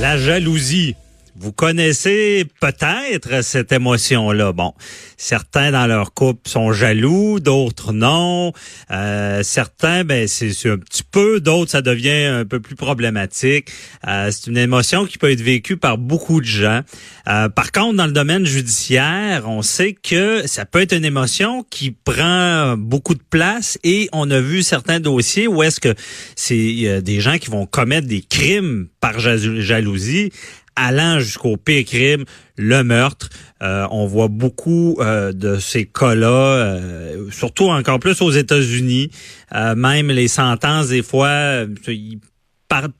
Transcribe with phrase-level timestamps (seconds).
[0.00, 0.96] La jalousie.
[1.38, 4.52] Vous connaissez peut-être cette émotion-là.
[4.52, 4.72] Bon,
[5.18, 8.54] certains dans leur couple sont jaloux, d'autres non.
[8.90, 13.68] Euh, certains, ben c'est un petit peu, d'autres ça devient un peu plus problématique.
[14.08, 16.80] Euh, c'est une émotion qui peut être vécue par beaucoup de gens.
[17.28, 21.66] Euh, par contre, dans le domaine judiciaire, on sait que ça peut être une émotion
[21.68, 25.94] qui prend beaucoup de place et on a vu certains dossiers où est-ce que
[26.34, 30.32] c'est des gens qui vont commettre des crimes par jalousie
[30.76, 32.24] allant jusqu'au pire crime,
[32.56, 33.30] le meurtre.
[33.62, 39.10] Euh, on voit beaucoup euh, de ces cas-là, euh, surtout encore plus aux États-Unis.
[39.52, 42.20] même les sentences, des fois, ils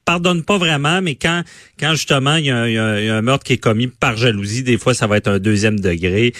[0.04, 1.42] pardonnent pas vraiment, mais quand
[1.78, 5.08] quand justement il y, a un, meurtre qui est commis par jalousie, des fois ça
[5.08, 6.32] va être un deuxième degré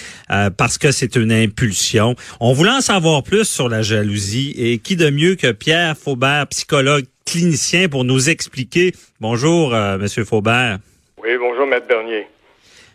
[0.56, 2.14] parce que c'est une impulsion.
[2.38, 6.46] On voulait en savoir plus sur la jalousie et qui de mieux que Pierre Faubert,
[6.46, 8.94] psychologue clinicien, pour nous expliquer.
[9.20, 10.78] Bonjour, Monsieur Faubert.
[11.26, 12.28] Oui, bonjour, Maître Bernier.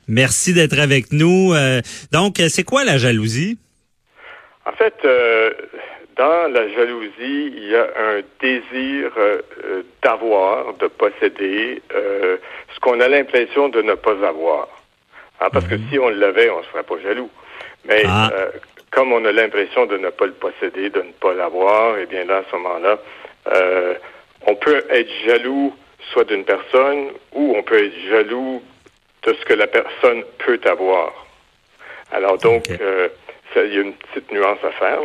[0.08, 1.54] Merci d'être avec nous.
[1.54, 1.82] Euh,
[2.14, 3.58] donc, euh, c'est quoi la jalousie?
[4.66, 5.52] En fait, euh,
[6.16, 7.12] dans la jalousie,
[7.58, 9.12] il y a un désir
[10.02, 14.70] d'avoir, de posséder ce qu'on a l'impression de ne pas avoir.
[15.42, 15.88] Hein, parce que mhm.
[15.92, 17.30] si on l'avait, on ne serait pas jaloux.
[17.84, 18.32] Mais ah.
[18.92, 22.24] comme on a l'impression de ne pas le posséder, de ne pas l'avoir, eh bien
[22.24, 22.98] là, à ce moment-là,
[24.48, 25.76] on peut être jaloux
[26.12, 28.62] soit d'une personne, ou on peut être jaloux
[29.24, 31.14] de ce que la personne peut avoir.
[32.12, 33.08] Alors donc, euh,
[33.56, 35.00] il y a une petite nuance à faire.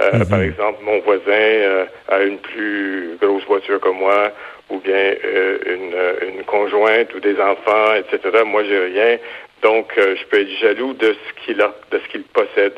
[0.00, 0.28] Euh, mhm.
[0.28, 4.32] Par exemple, mon voisin euh, a une plus grosse voiture que moi,
[4.70, 5.14] ou bien
[5.66, 5.94] une,
[6.28, 8.42] une, conjointe ou des enfants, etc.
[8.46, 9.18] Moi, j'ai rien.
[9.62, 12.72] Donc, je peux être jaloux de ce qu'il a, de ce qu'il possède.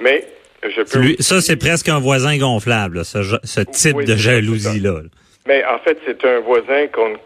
[0.00, 0.26] Mais
[0.62, 1.22] je peux.
[1.22, 5.00] ça, c'est presque un voisin gonflable, ce, type de jalousie-là.
[5.46, 7.16] Mais en fait, c'est un voisin qu'on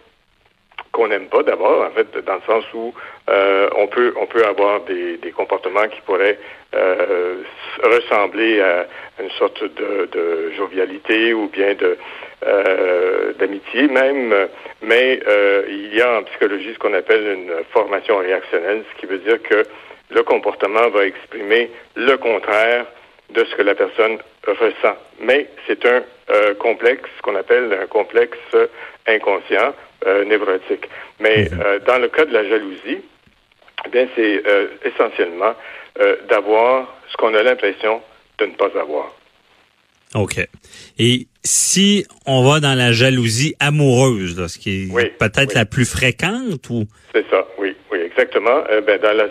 [0.93, 2.95] qu'on n'aime pas d'abord, en fait, dans le sens où
[3.29, 6.39] euh, on peut on peut avoir des, des comportements qui pourraient
[6.75, 7.43] euh,
[7.83, 8.87] ressembler à
[9.21, 11.99] une sorte de, de jovialité ou bien de
[12.47, 14.33] euh, d'amitié même,
[14.83, 15.21] mais
[15.69, 19.43] il y a en psychologie ce qu'on appelle une formation réactionnelle, ce qui veut dire
[19.43, 19.65] que
[20.11, 22.87] le comportement va exprimer le contraire
[23.35, 24.97] de ce que la personne ressent.
[25.21, 28.39] Mais c'est un euh, complexe qu'on appelle un complexe
[29.07, 29.75] inconscient
[30.07, 30.89] euh, névrotique.
[31.21, 31.61] Mais mhm.
[31.61, 32.99] euh, dans le cas de la jalousie,
[33.85, 34.43] eh bien c'est
[34.85, 35.55] essentiellement
[36.29, 38.01] d'avoir ce qu'on a l'impression
[38.39, 39.15] de ne pas avoir.
[40.15, 40.41] OK.
[40.99, 46.69] Et si on va dans la jalousie amoureuse, ce qui est peut-être la plus fréquente
[46.71, 46.87] ou?
[47.13, 48.65] C'est ça, oui, oui, exactement.
[48.87, 49.27] ben, dans, la,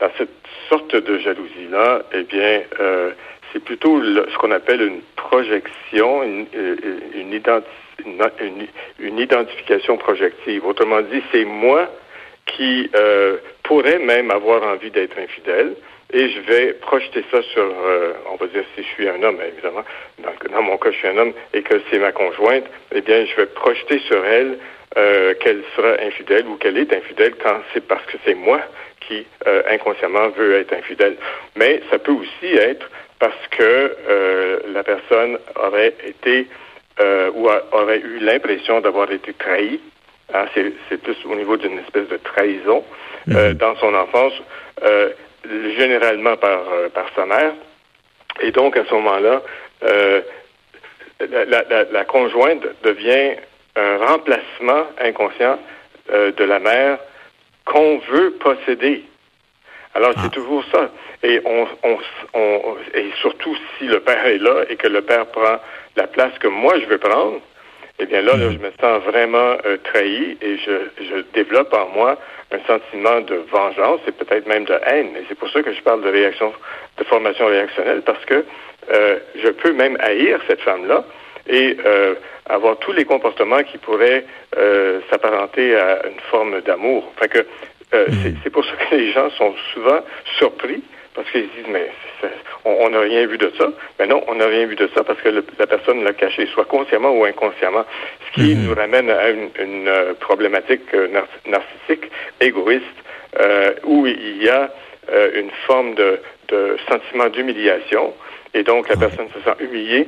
[0.00, 0.30] dans cette
[0.68, 3.10] sorte de jalousie-là, eh bien, euh,
[3.52, 6.76] c'est plutôt ce qu'on appelle une projection, une, euh,
[7.14, 8.66] une,
[9.00, 10.64] une, identification projective.
[10.66, 11.88] Autrement dit, c'est moi
[12.46, 15.74] qui euh, pourrais même avoir envie d'être infidèle
[16.12, 19.38] et je vais projeter ça sur, euh, on va dire si je suis un homme,
[19.46, 19.84] évidemment,
[20.18, 22.64] dans, dans, mon cas je suis un homme et que c'est ma conjointe,
[22.94, 24.58] eh bien je vais projeter sur elle
[24.96, 28.60] euh, qu'elle sera infidèle ou qu'elle est infidèle quand c'est parce que c'est moi
[29.00, 31.16] qui euh, inconsciemment veut être infidèle.
[31.56, 32.88] Mais ça peut aussi être
[33.18, 33.62] parce que
[34.08, 36.46] euh, la personne aurait été
[37.00, 39.80] euh, ou aurait eu l'impression d'avoir été trahie.
[40.34, 42.84] Hein, c'est plus au niveau d'une espèce de trahison
[43.26, 43.54] mhm.
[43.54, 44.34] dans son enfance,
[45.78, 46.60] généralement par,
[46.92, 47.52] par sa mère.
[48.42, 49.40] Et donc, à ce moment-là,
[49.80, 53.36] la, la, la, conjointe devient
[53.74, 55.58] un remplacement inconscient
[56.12, 56.98] de la mère
[57.68, 59.04] qu'on veut posséder.
[59.94, 60.30] Alors, c'est ah.
[60.32, 60.90] toujours ça.
[61.22, 61.98] Et, on, on,
[62.34, 65.58] on, et surtout si le père est là et que le père prend
[65.96, 67.40] la place que moi je veux prendre,
[67.98, 68.52] eh bien là, là hmm.
[68.52, 72.16] je me sens vraiment euh, trahi et je, je développe en moi
[72.52, 75.10] un sentiment de vengeance et peut-être même de haine.
[75.16, 76.52] Et c'est pour ça que je parle de réaction,
[76.96, 78.44] de formation réactionnelle, parce que
[78.92, 81.04] euh, je peux même haïr cette femme-là
[81.48, 82.14] et euh,
[82.46, 84.24] avoir tous les comportements qui pourraient
[84.56, 87.12] euh, s'apparenter à une forme d'amour.
[87.18, 87.46] Fait que
[87.94, 88.36] euh, hmm.
[88.42, 90.00] c'est pour ça que les gens sont souvent
[90.38, 90.82] surpris
[91.14, 91.90] parce qu'ils disent, mais
[92.64, 93.68] on n'a rien vu de ça.
[93.98, 95.28] Mais non, on n'a rien vu de ça parce que
[95.58, 97.84] la personne l'a caché, soit consciemment ou inconsciemment.
[98.26, 98.66] Ce qui mhm.
[98.68, 101.08] nous ramène à une, euh, problématique euh,
[101.46, 102.10] narcissique,
[102.40, 102.84] égoïste,
[103.40, 104.70] euh, où il y a
[105.34, 108.12] une forme de, de sentiment d'humiliation.
[108.52, 110.06] Et donc, la personne se sent humiliée.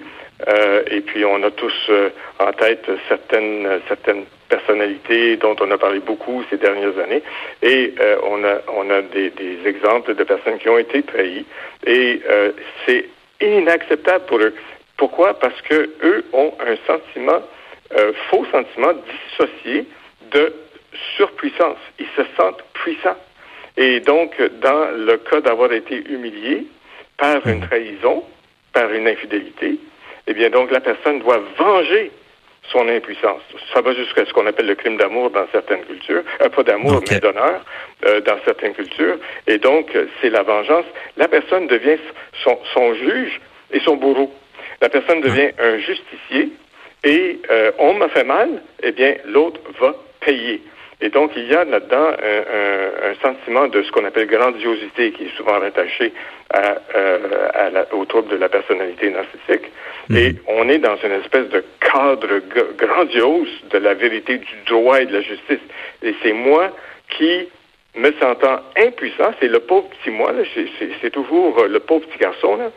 [0.90, 1.90] Et puis, on a tous
[2.38, 7.22] en tête certaines, certaines personnalités dont on a parlé beaucoup ces dernières années.
[7.62, 11.46] Et euh, on a, on a des, des, exemples de personnes qui ont été trahies.
[11.86, 12.52] Et euh,
[12.84, 13.06] c'est
[13.40, 14.54] inacceptable pour eux.
[14.98, 15.38] Pourquoi?
[15.38, 17.40] Parce que eux ont un sentiment,
[17.96, 19.86] euh, faux sentiment dissocié
[20.32, 20.52] de
[21.16, 21.78] surpuissance.
[21.98, 23.16] Ils se sentent puissants.
[23.76, 26.66] Et donc, dans le cas d'avoir été humilié
[27.16, 27.68] par une mmh.
[27.68, 28.24] trahison,
[28.72, 29.78] par une infidélité,
[30.26, 32.10] eh bien, donc, la personne doit venger
[32.70, 33.42] son impuissance.
[33.74, 37.02] Ça va jusqu'à ce qu'on appelle le crime d'amour dans certaines cultures, euh, pas d'amour,
[37.10, 37.64] mais d'honneur
[38.06, 39.18] euh, dans certaines cultures.
[39.46, 40.84] Et donc, c'est la vengeance.
[41.16, 41.98] La personne devient
[42.44, 43.40] son, son, juge
[43.72, 44.32] et son bourreau.
[44.80, 46.50] La personne devient un justicier
[47.04, 50.62] et euh, on m'a fait mal, eh bien, l'autre va payer.
[51.02, 55.24] Et donc, il y a là-dedans un, un, sentiment de ce qu'on appelle grandiosité qui
[55.24, 56.12] est souvent rattaché
[56.52, 59.70] à, euh, à la, au trouble de la personnalité narcissique.
[60.08, 60.16] Mhm.
[60.16, 62.40] Et on est dans une espèce de cadre
[62.76, 65.60] grandiose de la vérité, du droit et de la justice.
[66.02, 66.70] Et c'est moi
[67.16, 67.48] qui
[67.96, 70.32] me sentant impuissant, c'est le pauvre petit moi,
[71.00, 72.70] c'est toujours le pauvre petit garçon, là,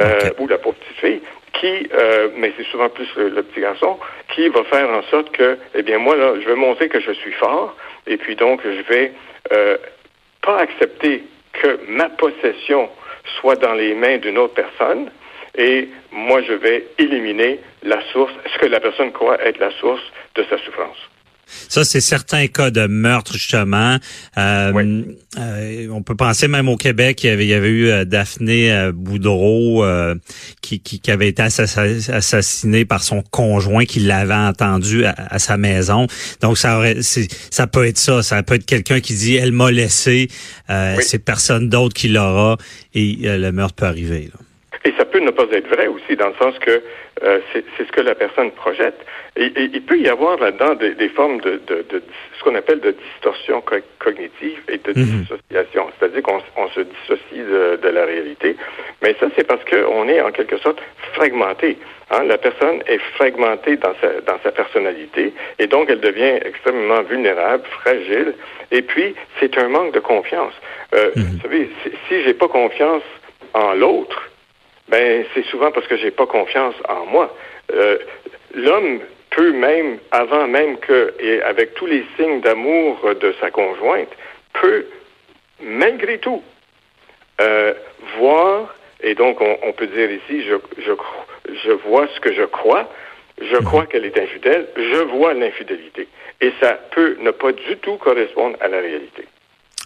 [0.00, 1.20] euh, ou la pauvre petite fille,
[1.52, 3.98] qui, euh, mais c'est souvent plus le, petit garçon,
[4.34, 7.12] qui va faire en sorte que, eh bien, moi, là, je vais montrer que je
[7.12, 7.76] suis fort,
[8.06, 9.12] et puis donc, je vais
[9.52, 9.76] euh,
[10.42, 11.22] pas accepter
[11.52, 12.88] que ma possession
[13.40, 15.10] soit dans les mains d'une autre personne,
[15.56, 20.02] et moi, je vais éliminer la source, ce que la personne croit être la source
[20.34, 20.98] de sa souffrance.
[21.68, 23.98] Ça, c'est certains cas de meurtre, justement.
[24.38, 25.02] Euh,
[25.38, 28.04] euh, on peut penser même au Québec, il y avait, il y avait eu euh,
[28.04, 29.84] Daphné Boudreau
[30.60, 36.06] qui, qui, avait été assassinée par son conjoint qui l'avait entendu à, sa maison.
[36.40, 38.22] Donc, ça aurait, ça peut être ça.
[38.22, 40.28] Ça peut être quelqu'un qui dit, elle m'a laissé,
[40.68, 42.56] c'est personne d'autre qui l'aura
[42.94, 44.30] et le meurtre peut arriver.
[44.84, 46.82] Et ça peut ne pas être vrai aussi, dans le sens que
[47.22, 49.00] euh, c'est ce que la personne projette.
[49.36, 52.02] Et, il peut y avoir là-dedans des, formes de, de, de,
[52.38, 53.62] ce qu'on appelle de distorsion
[53.98, 55.22] cognitive et de mhm.
[55.22, 57.44] dissociation, c'est-à-dire qu'on se dissocie
[57.82, 58.56] de, la réalité.
[59.02, 60.80] Mais ça, c'est parce qu'on est en quelque sorte
[61.14, 61.78] fragmenté.
[62.10, 62.24] Hein?
[62.24, 67.64] La personne est fragmentée dans sa, dans sa personnalité et donc elle devient extrêmement vulnérable,
[67.80, 68.34] fragile.
[68.70, 70.54] Et puis, c'est un manque de confiance.
[70.94, 71.22] Euh, mhm.
[71.22, 73.02] Vous savez, si, si j'ai pas confiance
[73.54, 74.30] en l'autre,
[74.88, 77.34] ben c'est souvent parce que j'ai pas confiance en moi.
[77.72, 77.98] Euh,
[78.54, 79.00] L'homme
[79.30, 84.10] peut même, avant même que, et avec tous les signes d'amour de sa conjointe,
[84.52, 84.86] peut
[85.60, 86.42] malgré tout
[87.40, 87.74] euh,
[88.18, 90.92] voir, et donc on, on, peut dire ici, je, je,
[91.64, 92.88] je vois ce que je crois,
[93.40, 93.64] je mhm.
[93.64, 96.08] crois qu'elle est infidèle, je vois l'infidélité.
[96.40, 99.24] Et ça peut ne pas du tout correspondre à la réalité.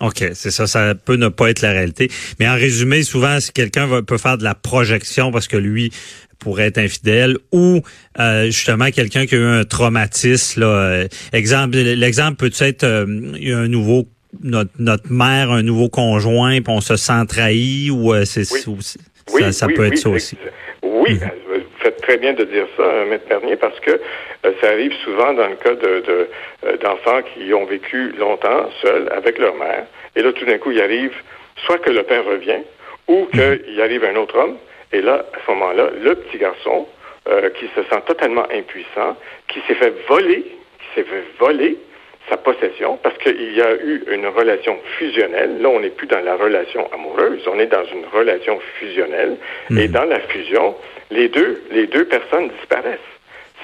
[0.01, 2.09] OK, c'est ça, ça peut ne pas être la réalité.
[2.39, 5.91] Mais en résumé, souvent, si quelqu'un peut faire de la projection parce que lui
[6.39, 7.81] pourrait être infidèle ou
[8.19, 10.61] euh, justement quelqu'un qui a eu un traumatisme.
[10.61, 14.05] Là, euh, exemple, l'exemple peut être euh, un nouveau
[14.43, 19.67] notre, notre mère, un nouveau conjoint, puis on se sent trahi ou c'est ça, ça
[19.69, 20.37] peut être ça aussi.
[20.83, 21.31] Oui, mhm.
[21.49, 23.99] vous faites très bien de dire ça, Maître Bernier, parce que
[24.43, 26.29] ça arrive souvent dans le cas de,
[26.83, 30.81] d'enfants qui ont vécu longtemps seuls avec leur mère, et là tout d'un coup il
[30.81, 31.15] arrive
[31.67, 32.63] soit que le père revient,
[33.09, 33.59] ou mhm.
[33.59, 34.59] qu'il arrive un autre homme
[34.93, 36.87] et là, à ce moment-là, le petit garçon,
[37.29, 39.17] euh, qui se sent totalement impuissant,
[39.49, 41.77] qui s'est fait voler, qui s'est fait voler
[42.31, 45.61] sa possession parce qu'il y a eu une relation fusionnelle.
[45.61, 49.37] Là, on n'est plus dans la relation amoureuse, on est dans une relation fusionnelle.
[49.71, 49.93] Et mhm.
[49.93, 50.75] dans la fusion,
[51.11, 52.99] les deux, les deux personnes disparaissent.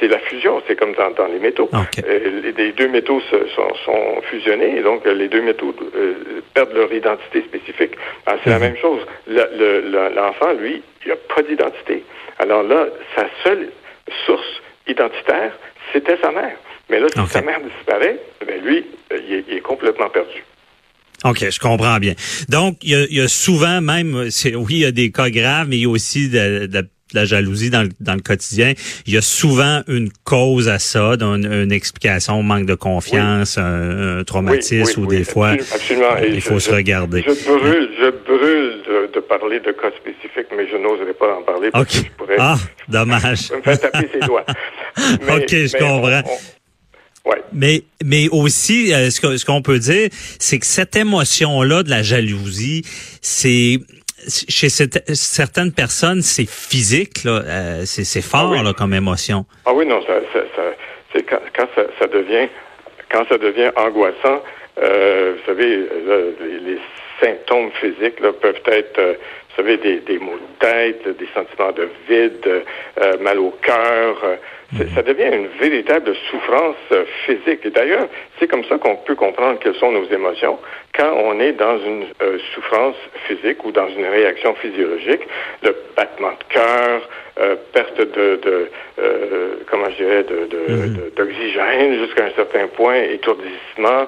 [0.00, 1.70] C'est la fusion, c'est comme dans, dans, les métaux.
[1.72, 6.92] Euh, les, deux métaux sont, sont, fusionnés et donc les deux métaux euh, perdent leur
[6.92, 7.92] identité spécifique.
[8.26, 8.64] Ah, c'est la mhm.
[8.64, 9.00] même chose.
[9.28, 12.04] L'enfant, lui, il n'a pas d'identité.
[12.38, 13.68] Alors là, sa seule
[14.26, 15.52] source identitaire,
[15.92, 16.56] c'était sa mère.
[16.90, 20.44] Mais là, si sa mère disparaît, ben lui, il est, complètement perdu.
[21.24, 22.12] OK, je comprends bien.
[22.48, 25.82] Donc, il y a, souvent même, oui, il y a des cas graves, mais il
[25.82, 26.68] y a aussi de,
[27.14, 28.72] la jalousie dans le, dans le quotidien.
[29.06, 34.22] Il y a souvent une cause à ça, une, une explication, manque de confiance, un,
[34.24, 35.54] traumatisme ou des fois,
[36.28, 37.24] il faut se regarder.
[37.26, 41.70] Je brûle, je brûle de, parler de cas spécifiques, mais je n'oserais pas en parler
[41.70, 42.36] parce que je pourrais...
[42.38, 42.56] Ah,
[42.88, 43.50] dommage.
[43.56, 44.44] me faire taper ses doigts.
[44.96, 46.22] OK, je comprends.
[47.24, 47.42] Ouais.
[47.54, 51.82] Mais mais aussi euh, ce qu'on ce qu'on peut dire c'est que cette émotion là
[51.82, 52.82] de la jalousie
[53.22, 53.78] c'est
[54.28, 58.64] chez cette- certaines personnes, c'est physique, là, euh, c'est c'est fort Ah oui.
[58.64, 59.44] là, comme émotion.
[59.66, 60.74] Ah oui, non, ça, ça, ça-
[61.12, 62.48] c'est quand, quand ça, ça devient
[63.12, 64.42] quand ça devient angoissant,
[64.82, 66.78] euh, vous savez, là, les, les
[67.20, 69.14] symptômes physiques là, peuvent être, euh,
[69.50, 72.64] vous savez, des, des maux de tête, des sentiments de vide,
[73.00, 74.16] euh, mal au cœur.
[74.76, 77.60] C'est- ça devient une véritable souffrance euh, physique.
[77.64, 80.58] Et d'ailleurs, c'est comme ça qu'on peut comprendre quelles sont nos émotions
[80.96, 85.22] quand on est dans une euh, souffrance physique ou dans une réaction physiologique,
[85.62, 87.08] le battement de cœur,
[87.40, 92.68] euh, perte de, de euh, comment je dirais, de, de- de- d'oxygène jusqu'à un certain
[92.68, 94.06] point, étourdissement,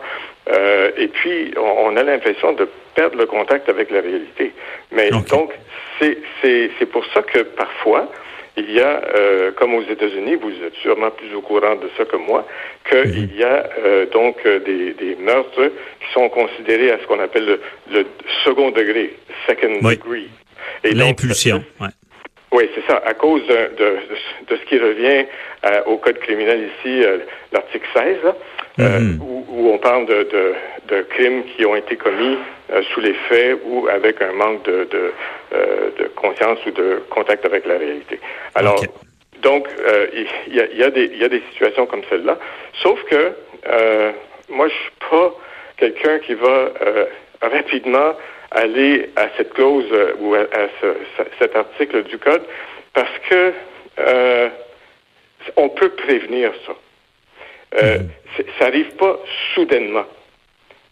[0.49, 4.53] euh, et puis on, on a l'impression de perdre le contact avec la réalité.
[4.93, 5.29] Mais Ok.
[5.29, 5.53] donc
[6.01, 8.09] c'est pour ça que parfois
[8.57, 12.05] il y a, euh, comme aux États-Unis, vous êtes sûrement plus au courant de ça
[12.05, 12.47] que moi,
[12.89, 15.67] qu'il y a euh, donc euh, des, des meurtres
[16.01, 17.61] qui sont considérés à ce qu'on appelle le,
[17.93, 18.07] le
[18.45, 19.15] second degré,
[19.47, 19.97] second Oui.
[19.97, 20.29] degree.
[20.85, 21.63] L'impulsion.
[21.81, 21.89] ouais.
[22.53, 23.03] Oui, c'est ça.
[23.05, 23.97] À cause de, de,
[24.49, 25.27] de ce qui revient
[25.65, 27.19] euh, au Code criminel ici, euh,
[27.53, 28.37] l'article 16, là,
[28.81, 29.21] euh, Mhm.
[29.23, 30.55] où, où on parle de, de,
[30.89, 32.37] de crimes qui ont été commis
[32.73, 35.13] euh, sous les faits ou avec un manque de, de,
[35.99, 38.21] de conscience ou de contact avec la réalité.
[38.55, 38.83] Alors,
[39.43, 39.67] donc,
[40.49, 42.39] il y, a, il y, a des- y a des situations comme celle-là.
[42.83, 43.33] Sauf que
[44.49, 45.35] moi, je suis pas
[45.79, 46.71] quelqu'un qui va
[47.43, 48.15] rapidement
[48.57, 52.43] aller à cette clause euh, ou à, à ce- ce- cet article du code
[52.95, 53.53] parce que
[53.99, 54.49] euh,
[55.57, 56.73] on peut prévenir ça.
[57.83, 57.99] Euh,
[58.37, 59.19] c'est- Ça arrive pas
[59.55, 60.07] soudainement.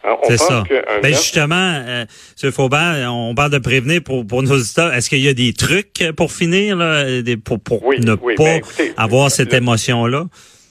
[0.06, 0.64] Hein, on C'est pense ça.
[0.68, 2.04] qu'un Ben justement, euh,
[2.42, 2.52] M.
[2.52, 4.92] Faubert, on parle de prévenir pour, pour nos auditeurs.
[4.92, 8.34] Est-ce qu'il y a des trucs pour finir, là, des, pour, pour Oui, ne oui,
[8.34, 10.24] pas ben, écoutez, avoir cette émotion-là?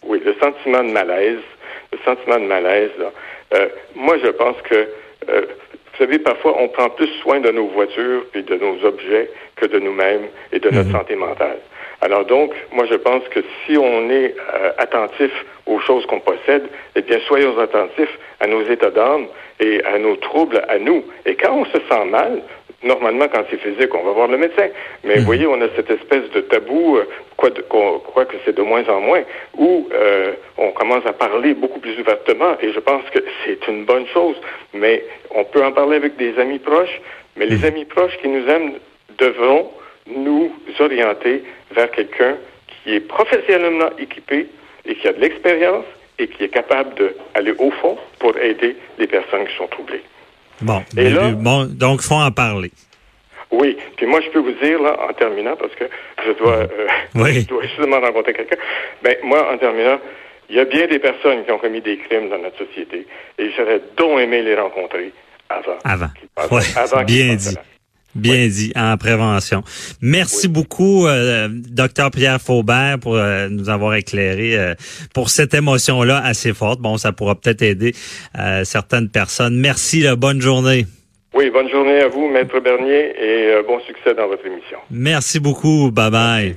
[0.05, 1.39] Oui, le sentiment de malaise,
[1.91, 3.11] le sentiment de malaise, là,
[3.55, 4.87] euh, moi je pense que,
[5.93, 9.67] vous savez, parfois on prend plus soin de nos voitures et de nos objets que
[9.67, 11.59] de nous-mêmes et de notre santé mentale.
[12.05, 15.31] Alors donc, moi je pense que si on est euh, attentif
[15.65, 16.63] aux choses qu'on possède,
[16.97, 19.27] eh bien soyons attentifs à nos états d'âme
[19.61, 21.05] et à nos troubles à nous.
[21.25, 22.41] Et quand on se sent mal,
[22.83, 24.67] normalement, quand c'est physique, on va voir le médecin.
[25.05, 27.05] Mais vous voyez, on a cette espèce de tabou, euh,
[27.37, 29.23] quoi, de- que c'est de moins en moins,
[29.57, 32.57] où euh, on commence à parler beaucoup plus ouvertement.
[32.61, 34.35] Et je pense que c'est une bonne chose.
[34.73, 36.99] Mais on peut en parler avec des amis proches.
[37.37, 38.73] Mais les amis proches qui nous aiment
[39.17, 39.69] devront
[40.07, 42.35] nous orienter vers quelqu'un
[42.83, 44.47] qui est professionnellement équipé
[44.85, 45.85] et qui a de l'expérience
[46.19, 46.93] et qui est capable
[47.35, 50.03] d'aller au fond pour aider les personnes qui sont troublées.
[50.61, 52.71] Bon, Et mais- là- bon donc faut en parler.
[53.51, 55.85] Oui, puis moi je peux vous dire là en terminant parce que
[56.25, 57.33] je dois, euh, Oui.
[57.41, 58.57] je dois justement rencontrer quelqu'un.
[59.03, 59.99] Ben moi en terminant,
[60.49, 63.07] il y a bien des personnes qui ont commis des crimes dans notre société
[63.39, 65.11] et j'aurais donc aimé les rencontrer
[65.49, 65.77] avant.
[65.83, 66.07] Avant.
[66.35, 67.55] passent- Ouais, avant bien dit.
[68.15, 69.63] Bien dit, en prévention.
[70.01, 70.53] Merci Oui.
[70.53, 74.75] beaucoup, euh, docteur Pierre Faubert, pour euh, nous avoir éclairé euh,
[75.13, 76.79] pour cette émotion-là assez forte.
[76.79, 77.93] Bon, ça pourra peut-être aider
[78.37, 79.55] euh, certaines personnes.
[79.59, 80.85] Merci, là, bonne journée.
[81.33, 84.77] Oui, bonne journée à vous, Maître Bernier, et euh, bon succès dans votre émission.
[84.91, 85.89] Merci beaucoup.
[85.91, 86.55] Bye bye.